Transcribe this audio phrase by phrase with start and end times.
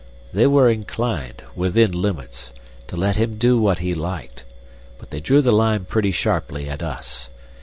[0.33, 2.53] They were inclined, within limits,
[2.87, 4.43] to let him do what he liked,
[4.97, 7.29] but they drew the line pretty sharply at us.